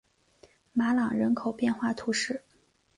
[0.73, 2.43] 马朗人口变化图示